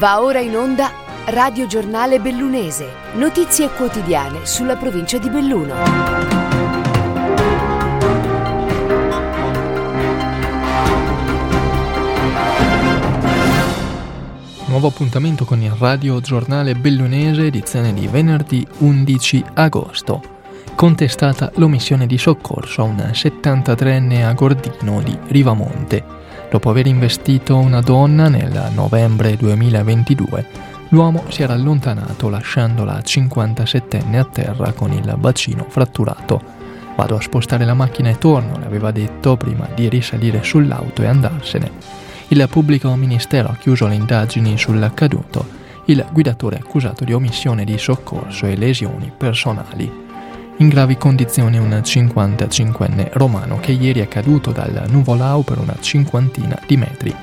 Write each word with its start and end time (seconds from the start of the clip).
Va 0.00 0.22
ora 0.22 0.38
in 0.40 0.56
onda 0.56 0.92
Radio 1.26 1.66
Giornale 1.66 2.20
Bellunese. 2.20 2.88
Notizie 3.16 3.68
quotidiane 3.68 4.46
sulla 4.46 4.76
provincia 4.76 5.18
di 5.18 5.28
Belluno. 5.28 5.74
Nuovo 14.68 14.86
appuntamento 14.86 15.44
con 15.44 15.60
il 15.60 15.72
Radio 15.72 16.18
Giornale 16.22 16.74
Bellunese, 16.74 17.44
edizione 17.44 17.92
di 17.92 18.06
venerdì 18.06 18.66
11 18.78 19.44
agosto. 19.52 20.22
Contestata 20.76 21.52
l'omissione 21.56 22.06
di 22.06 22.16
soccorso 22.16 22.80
a 22.80 22.84
un 22.84 22.96
73enne 22.96 24.24
a 24.24 24.32
Gordino 24.32 25.02
di 25.02 25.18
Rivamonte. 25.26 26.20
Dopo 26.50 26.70
aver 26.70 26.88
investito 26.88 27.56
una 27.56 27.80
donna 27.80 28.28
nel 28.28 28.72
novembre 28.74 29.36
2022, 29.36 30.46
l'uomo 30.88 31.22
si 31.28 31.42
era 31.44 31.52
allontanato 31.52 32.28
lasciando 32.28 32.82
la 32.84 32.98
57enne 32.98 34.18
a 34.18 34.24
terra 34.24 34.72
con 34.72 34.90
il 34.90 35.14
bacino 35.16 35.66
fratturato. 35.68 36.42
Vado 36.96 37.16
a 37.16 37.20
spostare 37.20 37.64
la 37.64 37.74
macchina 37.74 38.08
e 38.08 38.18
torno, 38.18 38.58
le 38.58 38.66
aveva 38.66 38.90
detto 38.90 39.36
prima 39.36 39.68
di 39.76 39.88
risalire 39.88 40.42
sull'auto 40.42 41.02
e 41.02 41.06
andarsene. 41.06 41.70
Il 42.28 42.44
pubblico 42.50 42.92
ministero 42.96 43.50
ha 43.50 43.56
chiuso 43.56 43.86
le 43.86 43.94
indagini 43.94 44.58
sull'accaduto. 44.58 45.46
Il 45.84 46.04
guidatore 46.10 46.56
è 46.56 46.58
accusato 46.58 47.04
di 47.04 47.12
omissione 47.12 47.62
di 47.64 47.78
soccorso 47.78 48.46
e 48.46 48.56
lesioni 48.56 49.12
personali. 49.16 50.09
In 50.60 50.68
gravi 50.68 50.98
condizioni 50.98 51.56
un 51.56 51.70
55enne 51.70 53.12
romano 53.12 53.58
che 53.60 53.72
ieri 53.72 54.00
è 54.00 54.08
caduto 54.08 54.50
dal 54.50 54.84
nuvolao 54.90 55.40
per 55.40 55.56
una 55.56 55.74
cinquantina 55.80 56.60
di 56.66 56.76
metri. 56.76 57.14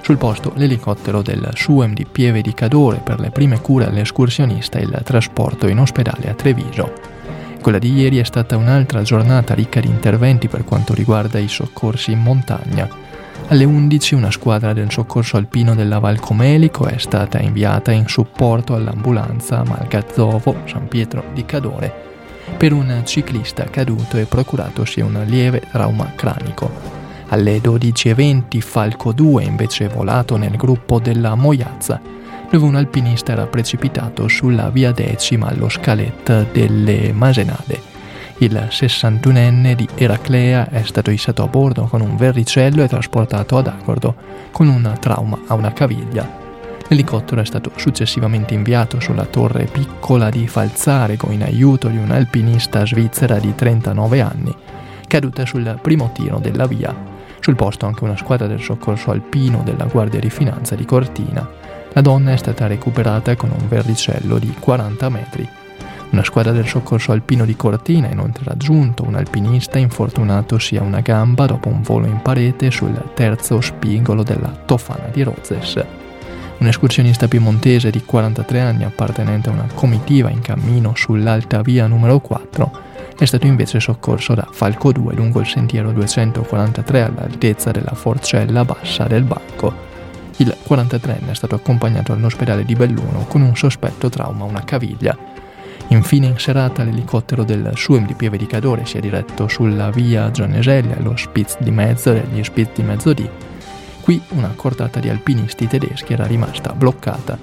Sul 0.00 0.16
posto 0.16 0.52
l'elicottero 0.56 1.20
del 1.20 1.46
SUEM 1.52 1.92
di 1.92 2.06
Pieve 2.06 2.40
di 2.40 2.54
Cadore 2.54 3.02
per 3.04 3.20
le 3.20 3.28
prime 3.30 3.60
cure 3.60 3.84
all'escursionista 3.84 4.78
e 4.78 4.84
il 4.84 4.98
trasporto 5.04 5.66
in 5.66 5.78
ospedale 5.78 6.30
a 6.30 6.32
Treviso. 6.32 6.90
Quella 7.60 7.76
di 7.76 7.92
ieri 7.92 8.16
è 8.16 8.24
stata 8.24 8.56
un'altra 8.56 9.02
giornata 9.02 9.52
ricca 9.52 9.80
di 9.80 9.88
interventi 9.88 10.48
per 10.48 10.64
quanto 10.64 10.94
riguarda 10.94 11.38
i 11.38 11.48
soccorsi 11.48 12.12
in 12.12 12.22
montagna. 12.22 12.88
Alle 13.48 13.64
11 13.64 14.14
una 14.14 14.30
squadra 14.30 14.72
del 14.72 14.90
soccorso 14.90 15.36
alpino 15.36 15.74
della 15.74 15.98
Val 15.98 16.18
Comelico 16.18 16.86
è 16.86 16.96
stata 16.96 17.40
inviata 17.40 17.92
in 17.92 18.08
supporto 18.08 18.74
all'ambulanza 18.74 19.62
Malgazzovo 19.64 20.62
San 20.64 20.88
Pietro 20.88 21.24
di 21.34 21.44
Cadore 21.44 22.14
per 22.56 22.72
un 22.72 23.02
ciclista 23.04 23.64
caduto 23.64 24.16
e 24.16 24.24
procuratosi 24.24 25.00
un 25.00 25.22
lieve 25.26 25.60
trauma 25.70 26.12
cranico. 26.14 26.70
Alle 27.28 27.58
12.20 27.58 28.60
Falco 28.60 29.12
2 29.12 29.44
invece 29.44 29.88
volato 29.88 30.36
nel 30.36 30.56
gruppo 30.56 30.98
della 30.98 31.34
Moiazza, 31.34 32.00
dove 32.50 32.64
un 32.64 32.76
alpinista 32.76 33.32
era 33.32 33.46
precipitato 33.46 34.28
sulla 34.28 34.70
via 34.70 34.92
decima 34.92 35.48
allo 35.48 35.68
scalet 35.68 36.50
delle 36.52 37.12
Masenade 37.12 37.94
il 38.38 38.68
61enne 38.70 39.72
di 39.72 39.88
Eraclea 39.94 40.68
è 40.68 40.82
stato 40.82 41.10
issato 41.10 41.42
a 41.42 41.46
bordo 41.46 41.84
con 41.84 42.02
un 42.02 42.16
verricello 42.16 42.82
e 42.82 42.88
trasportato 42.88 43.56
ad 43.56 43.66
Agordo 43.66 44.14
con 44.52 44.68
un 44.68 44.94
trauma 45.00 45.40
a 45.46 45.54
una 45.54 45.72
caviglia. 45.72 46.45
L'elicottero 46.88 47.40
è 47.40 47.44
stato 47.44 47.72
successivamente 47.74 48.54
inviato 48.54 49.00
sulla 49.00 49.24
torre 49.24 49.64
piccola 49.64 50.30
di 50.30 50.46
Falzarego 50.46 51.32
in 51.32 51.42
aiuto 51.42 51.88
di 51.88 51.96
un'alpinista 51.96 52.86
svizzera 52.86 53.38
di 53.38 53.54
39 53.56 54.20
anni, 54.20 54.54
caduta 55.08 55.44
sul 55.44 55.78
primo 55.82 56.12
tiro 56.12 56.38
della 56.38 56.66
via. 56.66 56.94
Sul 57.40 57.56
posto 57.56 57.86
anche 57.86 58.04
una 58.04 58.16
squadra 58.16 58.46
del 58.46 58.60
soccorso 58.60 59.10
alpino 59.10 59.62
della 59.64 59.86
Guardia 59.86 60.20
di 60.20 60.30
Finanza 60.30 60.76
di 60.76 60.84
Cortina. 60.84 61.48
La 61.92 62.00
donna 62.00 62.32
è 62.32 62.36
stata 62.36 62.68
recuperata 62.68 63.34
con 63.34 63.50
un 63.50 63.68
verricello 63.68 64.38
di 64.38 64.54
40 64.58 65.08
metri. 65.08 65.48
Una 66.10 66.22
squadra 66.22 66.52
del 66.52 66.68
soccorso 66.68 67.10
alpino 67.10 67.44
di 67.44 67.56
Cortina 67.56 68.06
ha 68.06 68.12
inoltre 68.12 68.44
raggiunto 68.44 69.04
un 69.04 69.16
alpinista 69.16 69.78
infortunatosi 69.78 70.76
a 70.76 70.82
una 70.82 71.00
gamba 71.00 71.46
dopo 71.46 71.68
un 71.68 71.82
volo 71.82 72.06
in 72.06 72.22
parete 72.22 72.70
sul 72.70 73.10
terzo 73.14 73.60
spingolo 73.60 74.22
della 74.22 74.50
Tofana 74.50 75.08
di 75.12 75.22
Rozes. 75.24 76.05
Un 76.58 76.66
escursionista 76.66 77.28
piemontese 77.28 77.90
di 77.90 78.02
43 78.02 78.60
anni 78.60 78.84
appartenente 78.84 79.48
a 79.48 79.52
una 79.52 79.68
comitiva 79.74 80.30
in 80.30 80.40
cammino 80.40 80.94
sull'alta 80.94 81.62
via 81.62 81.86
numero 81.86 82.18
4 82.20 82.84
è 83.18 83.24
stato 83.24 83.46
invece 83.46 83.80
soccorso 83.80 84.34
da 84.34 84.48
Falco 84.50 84.92
2 84.92 85.14
lungo 85.14 85.40
il 85.40 85.46
sentiero 85.46 85.92
243 85.92 87.02
all'altezza 87.02 87.70
della 87.70 87.94
forcella 87.94 88.64
bassa 88.64 89.04
del 89.04 89.24
banco. 89.24 89.84
Il 90.38 90.54
43enne 90.68 91.30
è 91.30 91.34
stato 91.34 91.54
accompagnato 91.54 92.12
all'ospedale 92.12 92.64
di 92.64 92.74
Belluno 92.74 93.26
con 93.26 93.40
un 93.42 93.56
sospetto 93.56 94.08
trauma 94.10 94.44
a 94.44 94.48
una 94.48 94.64
caviglia 94.64 95.36
Infine 95.88 96.26
in 96.26 96.38
serata 96.38 96.82
l'elicottero 96.82 97.44
del 97.44 97.70
SUEM 97.74 98.06
di 98.06 98.14
Pieve 98.14 98.36
di 98.36 98.46
Cadore 98.46 98.86
si 98.86 98.96
è 98.96 99.00
diretto 99.00 99.46
sulla 99.46 99.90
via 99.90 100.30
Gianneselli 100.32 100.92
allo 100.92 101.16
Spitz 101.16 101.58
di 101.60 101.70
Mezzo 101.70 102.10
agli 102.10 102.42
Spitz 102.42 102.74
di 102.74 102.82
Mezzodì. 102.82 103.45
Qui 104.06 104.22
una 104.34 104.52
cordata 104.54 105.00
di 105.00 105.08
alpinisti 105.08 105.66
tedeschi 105.66 106.12
era 106.12 106.26
rimasta 106.26 106.72
bloccata. 106.72 107.36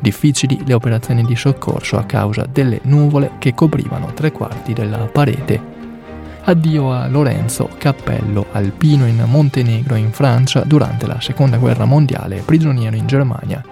Difficili 0.00 0.60
le 0.66 0.74
operazioni 0.74 1.22
di 1.22 1.36
soccorso 1.36 1.96
a 1.96 2.02
causa 2.02 2.44
delle 2.50 2.80
nuvole 2.86 3.34
che 3.38 3.54
coprivano 3.54 4.12
tre 4.12 4.32
quarti 4.32 4.72
della 4.72 4.98
parete. 4.98 5.62
Addio 6.42 6.92
a 6.92 7.06
Lorenzo 7.06 7.70
Cappello, 7.78 8.46
alpino 8.50 9.06
in 9.06 9.22
Montenegro 9.28 9.94
in 9.94 10.10
Francia 10.10 10.64
durante 10.64 11.06
la 11.06 11.20
Seconda 11.20 11.56
Guerra 11.58 11.84
Mondiale, 11.84 12.42
prigioniero 12.44 12.96
in 12.96 13.06
Germania 13.06 13.62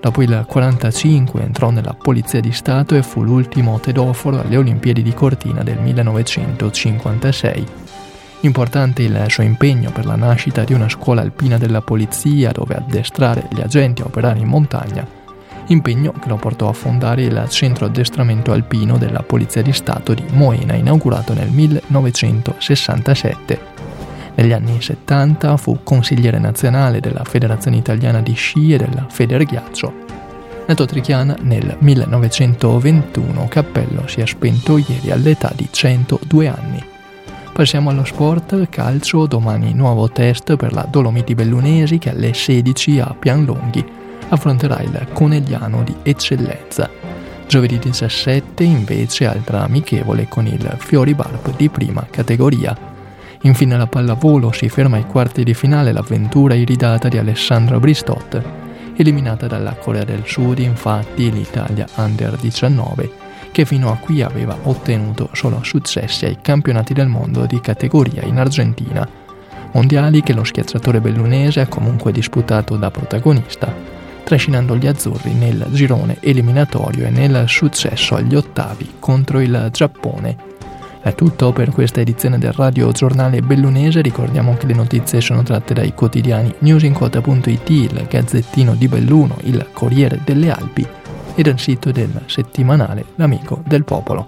Dopo 0.00 0.22
il 0.22 0.28
1945 0.28 1.42
entrò 1.42 1.70
nella 1.70 1.94
Polizia 1.94 2.40
di 2.40 2.52
Stato 2.52 2.94
e 2.94 3.02
fu 3.02 3.22
l'ultimo 3.22 3.80
tedoforo 3.80 4.40
alle 4.40 4.56
Olimpiadi 4.56 5.02
di 5.02 5.12
Cortina 5.12 5.64
del 5.64 5.78
1956. 5.78 7.66
Importante 8.42 9.02
il 9.02 9.24
suo 9.28 9.42
impegno 9.42 9.90
per 9.90 10.06
la 10.06 10.14
nascita 10.14 10.62
di 10.62 10.72
una 10.72 10.88
scuola 10.88 11.22
alpina 11.22 11.58
della 11.58 11.80
polizia 11.80 12.52
dove 12.52 12.76
addestrare 12.76 13.48
gli 13.50 13.60
agenti 13.60 14.02
a 14.02 14.04
operare 14.04 14.38
in 14.38 14.46
montagna, 14.46 15.04
impegno 15.66 16.12
che 16.12 16.28
lo 16.28 16.36
portò 16.36 16.68
a 16.68 16.72
fondare 16.72 17.22
il 17.22 17.46
centro 17.48 17.86
addestramento 17.86 18.52
alpino 18.52 18.96
della 18.96 19.22
Polizia 19.22 19.60
di 19.60 19.72
Stato 19.72 20.14
di 20.14 20.22
Moena 20.30 20.74
inaugurato 20.74 21.34
nel 21.34 21.48
1967. 21.48 23.60
Negli 24.36 24.52
anni 24.52 24.80
70 24.80 25.56
fu 25.56 25.80
consigliere 25.82 26.38
nazionale 26.38 27.00
della 27.00 27.24
Federazione 27.24 27.78
Italiana 27.78 28.20
di 28.20 28.34
Sci 28.34 28.74
e 28.74 28.76
della 28.76 29.04
Federghiaccio. 29.08 29.92
Nato 30.64 30.86
Trichiana 30.86 31.34
nel 31.40 31.76
1921, 31.80 33.48
Cappello 33.48 34.06
si 34.06 34.20
è 34.20 34.26
spento 34.26 34.78
ieri 34.78 35.10
all'età 35.10 35.50
di 35.56 35.66
102 35.68 36.46
anni. 36.46 36.77
Passiamo 37.58 37.90
allo 37.90 38.04
sport, 38.04 38.68
calcio, 38.68 39.26
domani 39.26 39.74
nuovo 39.74 40.08
test 40.08 40.54
per 40.54 40.72
la 40.72 40.86
Dolomiti 40.88 41.34
Bellunesi 41.34 41.98
che 41.98 42.10
alle 42.10 42.32
16 42.32 43.00
a 43.00 43.16
Pianlonghi 43.18 43.84
affronterà 44.28 44.80
il 44.80 45.08
Conegliano 45.12 45.82
di 45.82 45.92
Eccellenza. 46.04 46.88
Giovedì 47.48 47.80
17 47.80 48.62
invece 48.62 49.26
altra 49.26 49.64
amichevole 49.64 50.28
con 50.28 50.46
il 50.46 50.76
Fiori 50.78 51.16
Barb 51.16 51.56
di 51.56 51.68
prima 51.68 52.06
categoria. 52.08 52.78
Infine 53.40 53.76
la 53.76 53.88
pallavolo 53.88 54.52
si 54.52 54.68
ferma 54.68 54.94
ai 54.94 55.06
quarti 55.06 55.42
di 55.42 55.52
finale 55.52 55.90
l'avventura 55.90 56.54
iridata 56.54 57.08
di 57.08 57.18
Alessandra 57.18 57.80
Bristot. 57.80 58.40
Eliminata 58.94 59.48
dalla 59.48 59.74
Corea 59.74 60.04
del 60.04 60.22
Sud 60.24 60.60
infatti 60.60 61.32
l'Italia 61.32 61.88
Under 61.96 62.36
19 62.36 63.17
che 63.50 63.64
fino 63.64 63.90
a 63.90 63.96
qui 63.96 64.22
aveva 64.22 64.56
ottenuto 64.62 65.30
solo 65.32 65.60
successi 65.62 66.24
ai 66.24 66.38
campionati 66.40 66.92
del 66.92 67.08
mondo 67.08 67.46
di 67.46 67.60
categoria 67.60 68.22
in 68.22 68.38
Argentina, 68.38 69.08
mondiali 69.72 70.22
che 70.22 70.32
lo 70.32 70.44
schiacciatore 70.44 71.00
bellunese 71.00 71.60
ha 71.60 71.66
comunque 71.66 72.12
disputato 72.12 72.76
da 72.76 72.90
protagonista, 72.90 73.72
trascinando 74.24 74.76
gli 74.76 74.86
azzurri 74.86 75.32
nel 75.32 75.66
girone 75.70 76.18
eliminatorio 76.20 77.06
e 77.06 77.10
nel 77.10 77.44
successo 77.46 78.14
agli 78.14 78.34
ottavi 78.34 78.96
contro 78.98 79.40
il 79.40 79.68
Giappone 79.72 80.36
È 81.00 81.14
tutto 81.14 81.52
per 81.52 81.70
questa 81.70 82.00
edizione 82.00 82.38
del 82.38 82.52
Radio 82.52 82.90
Giornale 82.90 83.40
Bellunese. 83.40 84.02
Ricordiamo 84.02 84.56
che 84.56 84.66
le 84.66 84.74
notizie 84.74 85.20
sono 85.20 85.42
tratte 85.42 85.72
dai 85.72 85.94
quotidiani 85.94 86.52
newsinquota.it, 86.58 87.68
il 87.70 88.06
Gazzettino 88.08 88.74
di 88.74 88.88
Belluno, 88.88 89.36
il 89.44 89.68
Corriere 89.72 90.20
delle 90.24 90.50
Alpi 90.50 90.97
e 91.38 91.42
dal 91.42 91.60
sito 91.60 91.92
del 91.92 92.22
settimanale 92.26 93.04
L'Amico 93.14 93.62
del 93.64 93.84
Popolo. 93.84 94.26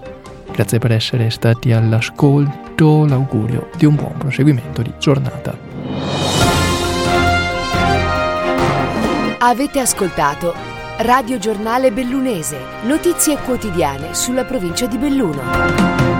Grazie 0.52 0.78
per 0.78 0.92
essere 0.92 1.28
stati 1.30 1.72
all'ascolto, 1.72 3.04
l'augurio 3.04 3.68
di 3.76 3.84
un 3.84 3.96
buon 3.96 4.16
proseguimento 4.16 4.80
di 4.80 4.92
giornata. 4.96 5.58
Avete 9.38 9.80
ascoltato 9.80 10.54
Radio 10.98 11.38
Giornale 11.38 11.90
Bellunese, 11.90 12.58
notizie 12.84 13.38
quotidiane 13.38 14.14
sulla 14.14 14.44
provincia 14.44 14.86
di 14.86 14.96
Belluno. 14.96 16.19